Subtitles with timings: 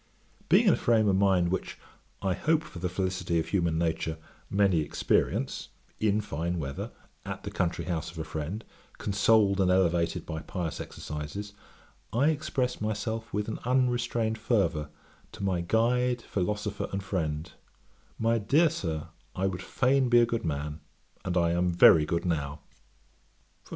[0.49, 1.77] Being in a frame of mind which,
[2.23, 4.17] I hope for the felicity of human nature,
[4.49, 6.89] many experience, in fine weather,
[7.23, 8.65] at the country house of a friend,
[8.97, 11.53] consoled and elevated by pious exercises,
[12.11, 14.89] I expressed myself with an unrestrained fervour
[15.33, 17.51] to my 'Guide, Philosopher, and Friend;'
[18.17, 20.79] 'My dear Sir, I would fain be a good man;
[21.23, 22.61] and I am very good now.